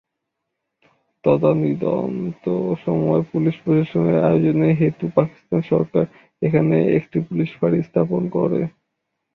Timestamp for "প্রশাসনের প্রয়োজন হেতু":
3.63-5.05